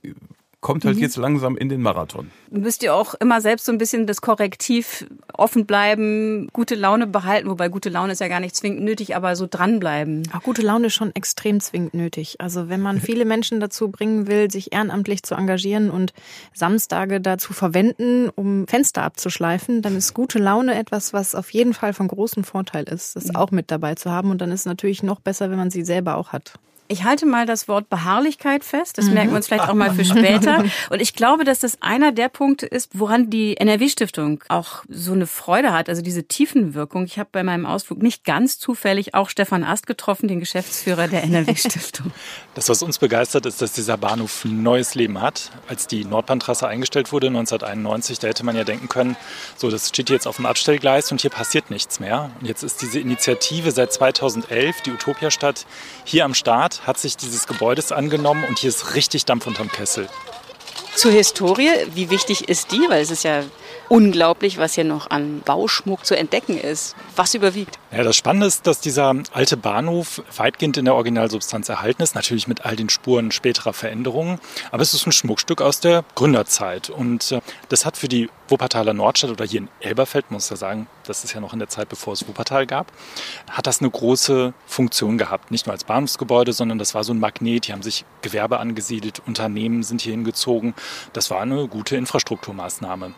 [0.64, 2.30] kommt halt jetzt langsam in den Marathon.
[2.50, 7.50] Müsst ihr auch immer selbst so ein bisschen das Korrektiv offen bleiben, gute Laune behalten,
[7.50, 10.22] wobei gute Laune ist ja gar nicht zwingend nötig, aber so dranbleiben.
[10.32, 12.36] Auch gute Laune ist schon extrem zwingend nötig.
[12.40, 16.14] Also wenn man viele Menschen dazu bringen will, sich ehrenamtlich zu engagieren und
[16.54, 21.92] Samstage dazu verwenden, um Fenster abzuschleifen, dann ist gute Laune etwas, was auf jeden Fall
[21.92, 24.30] von großem Vorteil ist, das auch mit dabei zu haben.
[24.30, 26.54] Und dann ist es natürlich noch besser, wenn man sie selber auch hat.
[26.86, 28.98] Ich halte mal das Wort Beharrlichkeit fest.
[28.98, 30.64] Das merken wir uns vielleicht auch mal für später.
[30.90, 35.26] Und ich glaube, dass das einer der Punkte ist, woran die NRW-Stiftung auch so eine
[35.26, 35.88] Freude hat.
[35.88, 37.04] Also diese Tiefenwirkung.
[37.06, 41.24] Ich habe bei meinem Ausflug nicht ganz zufällig auch Stefan Ast getroffen, den Geschäftsführer der
[41.24, 42.12] NRW-Stiftung.
[42.54, 45.50] Das, was uns begeistert, ist, dass dieser Bahnhof ein neues Leben hat.
[45.66, 49.16] Als die Nordbahntrasse eingestellt wurde 1991, da hätte man ja denken können,
[49.56, 52.30] so, das steht jetzt auf dem Abstellgleis und hier passiert nichts mehr.
[52.40, 55.66] Und jetzt ist diese Initiative seit 2011, die Utopiastadt,
[56.04, 60.08] hier am Start, hat sich dieses Gebäudes angenommen und hier ist richtig Dampf unterm Kessel.
[60.94, 62.86] Zur Historie, wie wichtig ist die?
[62.88, 63.42] Weil es ist ja
[63.88, 66.94] unglaublich, was hier noch an Bauschmuck zu entdecken ist.
[67.16, 67.78] Was überwiegt?
[67.92, 72.48] Ja, das Spannende ist, dass dieser alte Bahnhof weitgehend in der Originalsubstanz erhalten ist, natürlich
[72.48, 74.40] mit all den Spuren späterer Veränderungen.
[74.70, 76.90] Aber es ist ein Schmuckstück aus der Gründerzeit.
[76.90, 80.86] Und äh, das hat für die Wuppertaler Nordstadt oder hier in Elberfeld, muss ich sagen,
[81.06, 82.92] das ist ja noch in der Zeit, bevor es Wuppertal gab,
[83.50, 85.50] hat das eine große Funktion gehabt.
[85.50, 87.66] Nicht nur als Bahnhofsgebäude, sondern das war so ein Magnet.
[87.66, 90.74] Hier haben sich Gewerbe angesiedelt, Unternehmen sind hier hingezogen.
[91.12, 93.14] Das war eine gute Infrastrukturmaßnahme.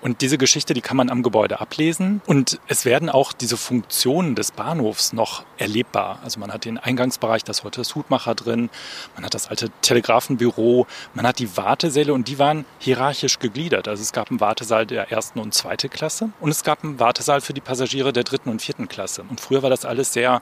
[0.00, 2.22] Und diese Geschichte, die kann man am Gebäude ablesen.
[2.26, 6.20] Und es werden auch diese Funktionen des Bahnhofs noch erlebbar.
[6.24, 8.70] Also man hat den Eingangsbereich, da ist heute das Hutmacher drin.
[9.14, 10.86] Man hat das alte Telegrafenbüro.
[11.14, 13.88] Man hat die Wartesäle und die waren hierarchisch gegliedert.
[13.88, 17.40] Also es gab einen Wartesaal der ersten und zweiten Klasse und es gab einen Wartesaal
[17.40, 19.24] für die Passagiere der dritten und vierten Klasse.
[19.28, 20.40] Und früher war das alles sehr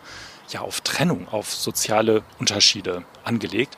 [0.51, 3.77] ja, auf Trennung, auf soziale Unterschiede angelegt.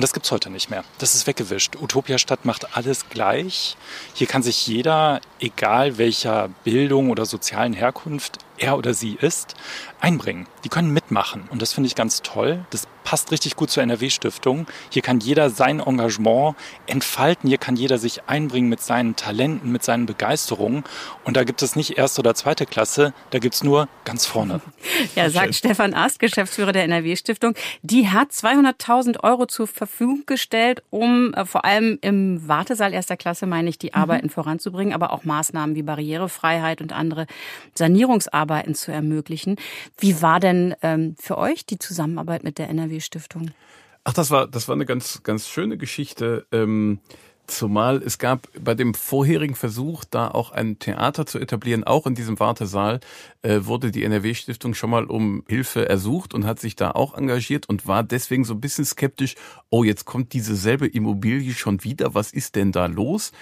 [0.00, 0.82] Und das gibt's heute nicht mehr.
[0.96, 1.76] Das ist weggewischt.
[1.76, 3.76] Utopiastadt macht alles gleich.
[4.14, 9.54] Hier kann sich jeder, egal welcher Bildung oder sozialen Herkunft er oder sie ist,
[10.00, 10.46] einbringen.
[10.64, 11.48] Die können mitmachen.
[11.50, 12.64] Und das finde ich ganz toll.
[12.70, 14.66] Das passt richtig gut zur NRW-Stiftung.
[14.90, 16.54] Hier kann jeder sein Engagement
[16.86, 17.48] entfalten.
[17.48, 20.84] Hier kann jeder sich einbringen mit seinen Talenten, mit seinen Begeisterungen.
[21.24, 23.12] Und da gibt es nicht erste oder zweite Klasse.
[23.30, 24.60] Da gibt's nur ganz vorne.
[25.16, 27.54] Ja, sagt Stefan Ast, Geschäftsführer der NRW-Stiftung.
[27.82, 33.46] Die hat 200.000 Euro zur Verfügung gestellt, um äh, vor allem im Wartesaal erster Klasse,
[33.46, 37.26] meine ich, die Arbeiten voranzubringen, aber auch Maßnahmen wie Barrierefreiheit und andere
[37.74, 39.56] Sanierungsarbeiten zu ermöglichen.
[39.98, 43.50] Wie war denn ähm, für euch die Zusammenarbeit mit der NRW-Stiftung?
[44.04, 46.46] Ach, das war, das war eine ganz, ganz schöne Geschichte.
[46.52, 47.00] Ähm,
[47.46, 52.14] zumal es gab bei dem vorherigen Versuch, da auch ein Theater zu etablieren, auch in
[52.14, 53.00] diesem Wartesaal,
[53.42, 57.68] äh, wurde die NRW-Stiftung schon mal um Hilfe ersucht und hat sich da auch engagiert
[57.68, 59.34] und war deswegen so ein bisschen skeptisch.
[59.68, 62.14] Oh, jetzt kommt diese selbe Immobilie schon wieder.
[62.14, 63.32] Was ist denn da los?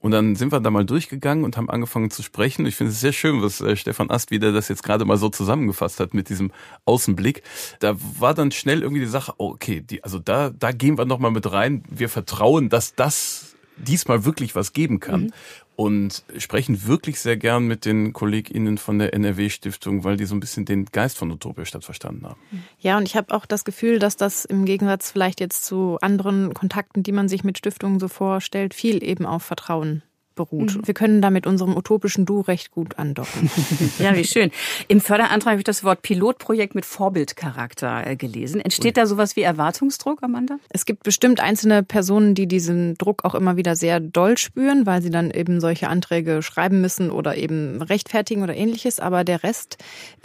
[0.00, 2.66] Und dann sind wir da mal durchgegangen und haben angefangen zu sprechen.
[2.66, 5.28] Ich finde es sehr schön, was äh, Stefan Ast wieder das jetzt gerade mal so
[5.28, 6.52] zusammengefasst hat mit diesem
[6.84, 7.42] Außenblick.
[7.80, 11.04] Da war dann schnell irgendwie die Sache, oh, okay, die, also da, da gehen wir
[11.04, 11.82] nochmal mit rein.
[11.88, 15.32] Wir vertrauen, dass das diesmal wirklich was geben kann.
[15.80, 20.40] Und sprechen wirklich sehr gern mit den KollegInnen von der NRW-Stiftung, weil die so ein
[20.40, 22.40] bisschen den Geist von Utopia Stadt verstanden haben.
[22.80, 26.52] Ja, und ich habe auch das Gefühl, dass das im Gegensatz vielleicht jetzt zu anderen
[26.52, 30.02] Kontakten, die man sich mit Stiftungen so vorstellt, viel eben auf Vertrauen
[30.38, 30.86] beruht.
[30.86, 33.50] Wir können da mit unserem utopischen Du recht gut andocken.
[33.98, 34.50] Ja, wie schön.
[34.86, 38.60] Im Förderantrag habe ich das Wort Pilotprojekt mit Vorbildcharakter äh, gelesen.
[38.60, 40.58] Entsteht da sowas wie Erwartungsdruck, Amanda?
[40.68, 45.02] Es gibt bestimmt einzelne Personen, die diesen Druck auch immer wieder sehr doll spüren, weil
[45.02, 49.00] sie dann eben solche Anträge schreiben müssen oder eben rechtfertigen oder ähnliches.
[49.00, 49.78] Aber der Rest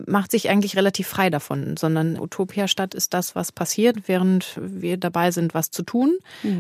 [0.06, 4.98] macht sich eigentlich relativ frei davon, sondern Utopia Stadt ist das, was passiert, während wir
[4.98, 6.18] dabei sind, was zu tun.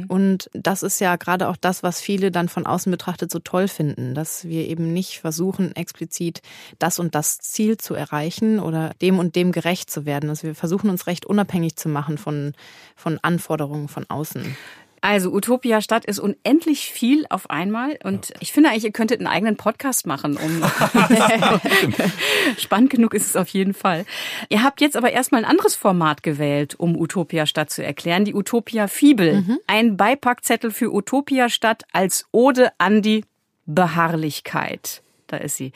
[0.07, 3.67] Und das ist ja gerade auch das, was viele dann von außen betrachtet so toll
[3.67, 6.41] finden, dass wir eben nicht versuchen, explizit
[6.79, 10.29] das und das Ziel zu erreichen oder dem und dem gerecht zu werden.
[10.29, 12.53] Also wir versuchen uns recht unabhängig zu machen von,
[12.95, 14.55] von Anforderungen von außen.
[15.03, 19.27] Also Utopia Stadt ist unendlich viel auf einmal und ich finde eigentlich, ihr könntet einen
[19.27, 20.37] eigenen Podcast machen.
[20.37, 20.63] Um
[22.57, 24.05] Spannend genug ist es auf jeden Fall.
[24.47, 28.33] Ihr habt jetzt aber erstmal ein anderes Format gewählt, um Utopia Stadt zu erklären, die
[28.33, 29.59] Utopia Fibel.
[29.67, 33.25] Ein Beipackzettel für Utopia Stadt als Ode an die
[33.65, 35.01] Beharrlichkeit.
[35.27, 35.71] Da ist sie.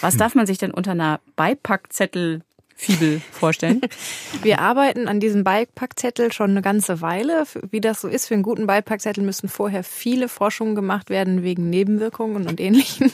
[0.00, 2.42] Was darf man sich denn unter einer Beipackzettel
[2.82, 3.80] Fibel vorstellen?
[4.42, 7.44] Wir arbeiten an diesem Beipackzettel schon eine ganze Weile.
[7.70, 11.70] Wie das so ist, für einen guten Beipackzettel müssen vorher viele Forschungen gemacht werden wegen
[11.70, 13.10] Nebenwirkungen und Ähnlichem.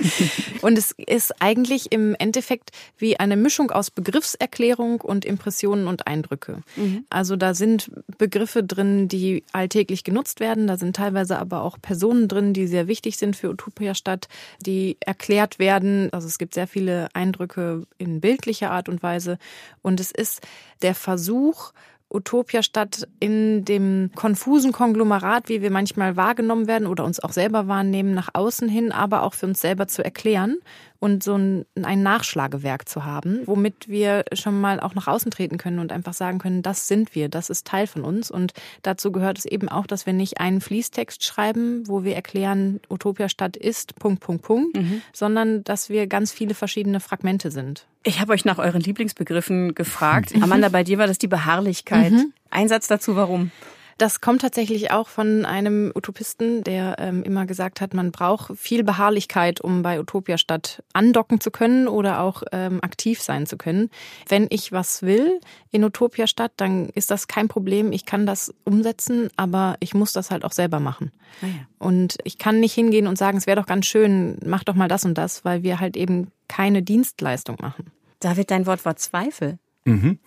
[0.62, 6.62] und es ist eigentlich im Endeffekt wie eine Mischung aus Begriffserklärung und Impressionen und Eindrücke.
[6.76, 7.04] Mhm.
[7.08, 10.66] Also da sind Begriffe drin, die alltäglich genutzt werden.
[10.66, 14.28] Da sind teilweise aber auch Personen drin, die sehr wichtig sind für Utopia Stadt,
[14.64, 16.08] die erklärt werden.
[16.12, 19.38] Also es gibt sehr viele Eindrücke in bildlicher Art und Weise.
[19.82, 20.40] Und es ist
[20.82, 21.72] der Versuch,
[22.08, 27.68] Utopia statt in dem konfusen Konglomerat, wie wir manchmal wahrgenommen werden oder uns auch selber
[27.68, 30.58] wahrnehmen, nach außen hin, aber auch für uns selber zu erklären
[31.00, 35.58] und so ein, ein Nachschlagewerk zu haben, womit wir schon mal auch nach außen treten
[35.58, 38.30] können und einfach sagen können, das sind wir, das ist Teil von uns.
[38.30, 38.52] Und
[38.82, 43.28] dazu gehört es eben auch, dass wir nicht einen Fließtext schreiben, wo wir erklären, Utopia
[43.28, 45.02] Stadt ist Punkt, Punkt, Punkt, mhm.
[45.12, 47.86] sondern dass wir ganz viele verschiedene Fragmente sind.
[48.02, 50.34] Ich habe euch nach euren Lieblingsbegriffen gefragt.
[50.34, 50.42] Mhm.
[50.44, 52.12] Amanda, bei dir war das die Beharrlichkeit.
[52.12, 52.32] Mhm.
[52.50, 53.50] Ein Satz dazu, warum?
[53.98, 58.84] Das kommt tatsächlich auch von einem Utopisten, der ähm, immer gesagt hat, man braucht viel
[58.84, 63.90] Beharrlichkeit, um bei Utopia Stadt andocken zu können oder auch ähm, aktiv sein zu können.
[64.28, 67.92] Wenn ich was will in Utopia Stadt, dann ist das kein Problem.
[67.92, 71.12] Ich kann das umsetzen, aber ich muss das halt auch selber machen.
[71.42, 71.52] Ah ja.
[71.78, 74.88] Und ich kann nicht hingehen und sagen, es wäre doch ganz schön, mach doch mal
[74.88, 77.90] das und das, weil wir halt eben keine Dienstleistung machen.
[78.20, 79.58] David, dein Wort war Zweifel.
[79.84, 80.18] Mhm.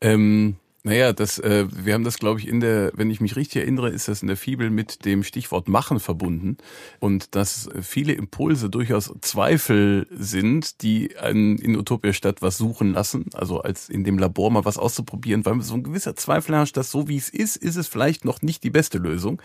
[0.00, 3.62] Ähm naja, das, äh, wir haben das, glaube ich, in der, wenn ich mich richtig
[3.62, 6.56] erinnere, ist das in der Fibel mit dem Stichwort Machen verbunden.
[7.00, 13.26] Und dass viele Impulse durchaus Zweifel sind, die einen in Utopia Stadt was suchen lassen,
[13.34, 16.92] also als in dem Labor mal was auszuprobieren, weil so ein gewisser Zweifel herrscht, dass
[16.92, 19.42] so wie es ist, ist es vielleicht noch nicht die beste Lösung.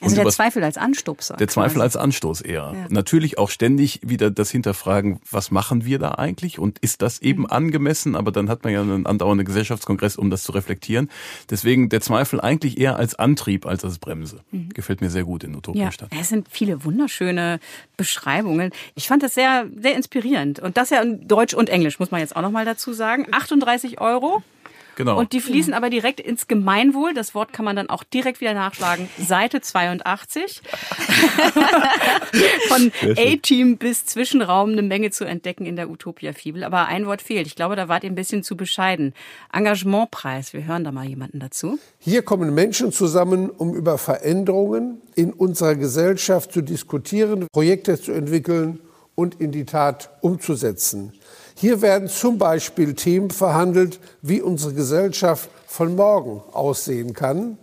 [0.00, 1.36] Also der Zweifel als Anstupser.
[1.36, 1.82] Der Zweifel quasi.
[1.84, 2.72] als Anstoß eher.
[2.74, 2.86] Ja.
[2.88, 7.42] Natürlich auch ständig wieder das Hinterfragen, was machen wir da eigentlich und ist das eben
[7.42, 7.50] mhm.
[7.50, 8.16] angemessen?
[8.16, 11.10] Aber dann hat man ja einen andauernden Gesellschaftskongress, um das zu reflektieren reflektieren.
[11.50, 14.40] Deswegen der Zweifel eigentlich eher als Antrieb als als Bremse.
[14.50, 14.70] Mhm.
[14.70, 16.12] Gefällt mir sehr gut in Utopia-Stadt.
[16.12, 17.60] Ja, es sind viele wunderschöne
[17.96, 18.70] Beschreibungen.
[18.94, 20.60] Ich fand das sehr, sehr inspirierend.
[20.60, 23.26] Und das ja in Deutsch und Englisch, muss man jetzt auch nochmal dazu sagen.
[23.30, 24.42] 38 Euro.
[24.96, 25.18] Genau.
[25.18, 27.14] Und die fließen aber direkt ins Gemeinwohl.
[27.14, 29.08] Das Wort kann man dann auch direkt wieder nachschlagen.
[29.18, 30.62] Seite 82.
[32.68, 36.64] Von A-Team bis Zwischenraum eine Menge zu entdecken in der Utopia-Fibel.
[36.64, 37.46] Aber ein Wort fehlt.
[37.46, 39.14] Ich glaube, da wart ihr ein bisschen zu bescheiden.
[39.52, 40.52] Engagementpreis.
[40.52, 41.78] Wir hören da mal jemanden dazu.
[41.98, 48.80] Hier kommen Menschen zusammen, um über Veränderungen in unserer Gesellschaft zu diskutieren, Projekte zu entwickeln
[49.14, 51.12] und in die Tat umzusetzen.
[51.54, 57.58] Hier werden zum Beispiel Themen verhandelt, wie unsere Gesellschaft von morgen aussehen kann.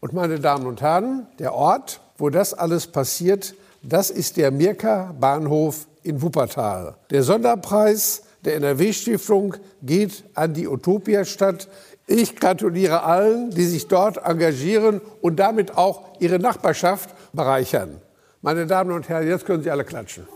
[0.00, 5.14] Und meine Damen und Herren, der Ort, wo das alles passiert, das ist der Mirka
[5.18, 6.94] Bahnhof in Wuppertal.
[7.10, 11.68] Der Sonderpreis der NRW-Stiftung geht an die Utopia-Stadt.
[12.06, 18.00] Ich gratuliere allen, die sich dort engagieren und damit auch ihre Nachbarschaft bereichern.
[18.42, 20.28] Meine Damen und Herren, jetzt können Sie alle klatschen.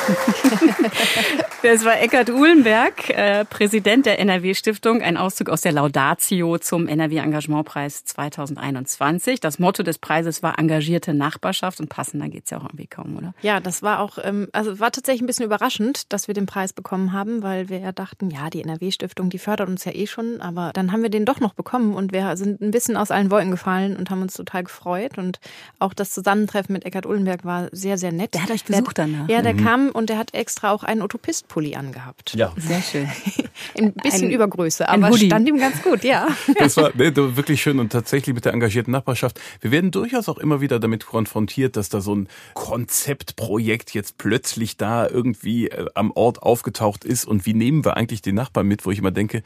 [1.62, 5.02] Das war Eckhard Uhlenberg, äh, Präsident der NRW-Stiftung.
[5.02, 9.40] Ein Auszug aus der Laudatio zum NRW-Engagementpreis 2021.
[9.40, 13.34] Das Motto des Preises war engagierte Nachbarschaft und passender geht's ja auch irgendwie kaum, oder?
[13.42, 16.72] Ja, das war auch, ähm, also war tatsächlich ein bisschen überraschend, dass wir den Preis
[16.72, 20.40] bekommen haben, weil wir ja dachten, ja, die NRW-Stiftung, die fördert uns ja eh schon,
[20.40, 23.30] aber dann haben wir den doch noch bekommen und wir sind ein bisschen aus allen
[23.30, 25.40] Wolken gefallen und haben uns total gefreut und
[25.78, 28.32] auch das Zusammentreffen mit Eckhard Uhlenberg war sehr, sehr nett.
[28.32, 29.64] Der hat euch besucht der, dann, Ja, der mhm.
[29.64, 32.34] kam und der hat extra auch einen Utopist-Pulli angehabt.
[32.34, 32.52] Ja.
[32.56, 33.08] Sehr schön.
[33.78, 36.28] Ein bisschen ein, Übergröße, aber stand ihm ganz gut, ja.
[36.58, 39.38] Das war nee, wirklich schön und tatsächlich mit der engagierten Nachbarschaft.
[39.60, 44.76] Wir werden durchaus auch immer wieder damit konfrontiert, dass da so ein Konzeptprojekt jetzt plötzlich
[44.76, 48.86] da irgendwie äh, am Ort aufgetaucht ist und wie nehmen wir eigentlich den Nachbarn mit,
[48.86, 49.42] wo ich immer denke,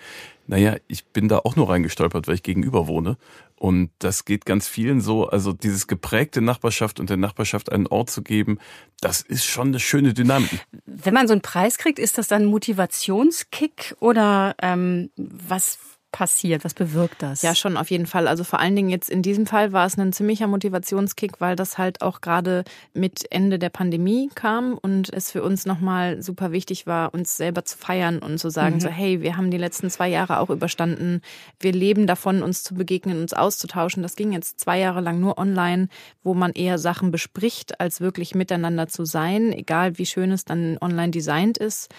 [0.46, 3.16] naja, ich bin da auch nur reingestolpert, weil ich gegenüber wohne.
[3.56, 5.28] Und das geht ganz vielen so.
[5.28, 8.58] Also dieses geprägte Nachbarschaft und der Nachbarschaft einen Ort zu geben,
[9.00, 10.66] das ist schon eine schöne Dynamik.
[10.84, 15.78] Wenn man so einen Preis kriegt, ist das dann Motivationskick oder ähm, was
[16.14, 16.64] passiert?
[16.64, 17.42] Was bewirkt das?
[17.42, 18.28] Ja, schon auf jeden Fall.
[18.28, 21.76] Also vor allen Dingen jetzt in diesem Fall war es ein ziemlicher Motivationskick, weil das
[21.76, 26.86] halt auch gerade mit Ende der Pandemie kam und es für uns nochmal super wichtig
[26.86, 28.80] war, uns selber zu feiern und zu sagen, mhm.
[28.80, 31.20] so hey, wir haben die letzten zwei Jahre auch überstanden.
[31.58, 34.04] Wir leben davon, uns zu begegnen, uns auszutauschen.
[34.04, 35.88] Das ging jetzt zwei Jahre lang nur online,
[36.22, 40.78] wo man eher Sachen bespricht, als wirklich miteinander zu sein, egal wie schön es dann
[40.80, 41.92] online designt ist.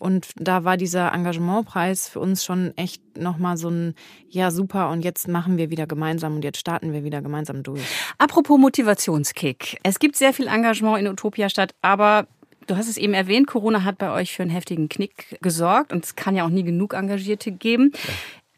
[0.00, 3.94] Und da war dieser Engagementpreis für uns schon echt nochmal so ein,
[4.28, 7.82] ja super, und jetzt machen wir wieder gemeinsam und jetzt starten wir wieder gemeinsam durch.
[8.18, 9.78] Apropos Motivationskick.
[9.82, 12.26] Es gibt sehr viel Engagement in Utopia Stadt, aber
[12.66, 16.04] Du hast es eben erwähnt, Corona hat bei euch für einen heftigen Knick gesorgt und
[16.04, 17.90] es kann ja auch nie genug Engagierte geben.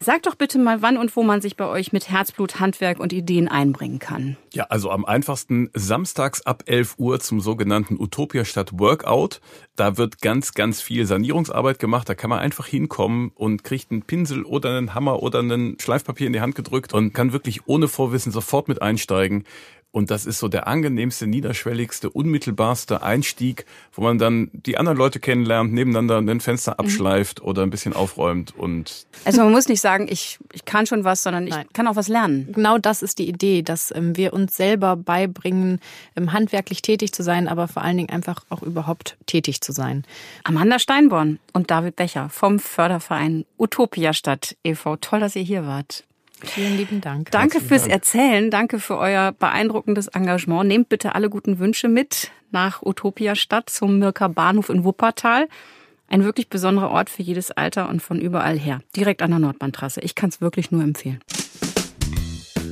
[0.03, 0.13] Ja.
[0.13, 3.13] Sag doch bitte mal, wann und wo man sich bei euch mit Herzblut, Handwerk und
[3.13, 4.37] Ideen einbringen kann.
[4.53, 9.41] Ja, also am einfachsten samstags ab 11 Uhr zum sogenannten Utopia Stadt Workout.
[9.75, 12.07] Da wird ganz, ganz viel Sanierungsarbeit gemacht.
[12.09, 16.27] Da kann man einfach hinkommen und kriegt einen Pinsel oder einen Hammer oder einen Schleifpapier
[16.27, 19.45] in die Hand gedrückt und kann wirklich ohne Vorwissen sofort mit einsteigen.
[19.95, 25.19] Und das ist so der angenehmste, niederschwelligste, unmittelbarste Einstieg, wo man dann die anderen Leute
[25.19, 26.85] kennenlernt, nebeneinander ein Fenster mhm.
[26.85, 27.47] abschleift mhm.
[27.47, 29.05] oder ein bisschen aufräumt und.
[29.23, 31.67] Also man muss nicht sagen, ich, ich kann schon was, sondern ich Nein.
[31.73, 32.51] kann auch was lernen.
[32.53, 35.79] Genau das ist die Idee, dass ähm, wir uns selber beibringen,
[36.15, 40.05] ähm, handwerklich tätig zu sein, aber vor allen Dingen einfach auch überhaupt tätig zu sein.
[40.43, 44.95] Amanda Steinborn und David Becher vom Förderverein Utopia Stadt e.V.
[44.95, 46.03] Toll, dass ihr hier wart.
[46.43, 47.31] Vielen lieben Dank.
[47.31, 47.93] Danke Herzlichen fürs Dank.
[47.93, 50.67] Erzählen, danke für euer beeindruckendes Engagement.
[50.67, 55.47] Nehmt bitte alle guten Wünsche mit nach Utopia Stadt zum Mirka Bahnhof in Wuppertal.
[56.07, 58.81] Ein wirklich besonderer Ort für jedes Alter und von überall her.
[58.95, 60.01] Direkt an der Nordbahntrasse.
[60.01, 61.19] Ich kann es wirklich nur empfehlen.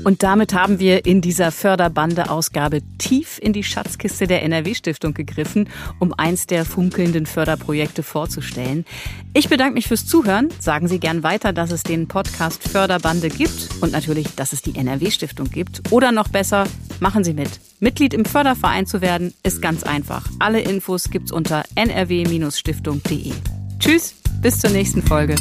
[0.04, 6.14] Und damit haben wir in dieser Förderbande-Ausgabe tief in die Schatzkiste der NRW-Stiftung gegriffen, um
[6.18, 8.86] eins der funkelnden Förderprojekte vorzustellen.
[9.34, 10.50] Ich bedanke mich fürs Zuhören.
[10.60, 14.76] Sagen Sie gern weiter, dass es den Podcast Förderbande gibt und natürlich, dass es die
[14.76, 15.92] NRW-Stiftung gibt.
[15.92, 16.66] Oder noch besser,
[17.00, 17.60] machen Sie mit.
[17.80, 20.26] Mitglied im Förderverein zu werden, ist ganz einfach.
[20.40, 23.34] Alle Infos gibt's unter nrw-stiftung.de.
[23.80, 25.36] Tschüss, bis zur nächsten Folge.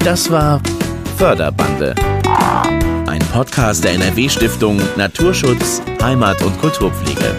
[0.00, 0.60] Das war
[1.22, 1.94] Förderbande.
[3.06, 7.32] Ein Podcast der NRW-Stiftung Naturschutz, Heimat und Kulturpflege.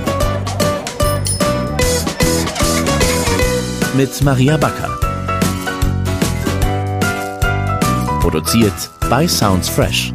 [3.98, 4.90] Mit Maria Backer.
[8.22, 10.14] Produziert bei Sounds Fresh.